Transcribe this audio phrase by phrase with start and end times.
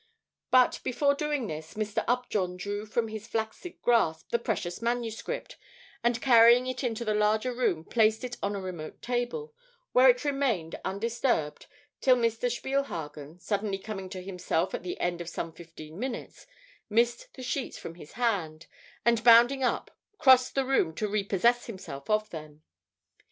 [0.49, 2.03] But before doing this, Mr.
[2.07, 5.57] Upjohn drew from his flaccid grasp, the precious manuscript,
[6.03, 9.53] and carrying it into the larger room placed it on a remote table,
[9.91, 11.67] where it remained undisturbed
[11.99, 12.49] till Mr.
[12.49, 16.47] Spielhagen, suddenly coming to himself at the end of some fifteen minutes,
[16.89, 18.65] missed the sheets from his hand,
[19.05, 22.63] and bounding up, crossed the room to repossess himself of them.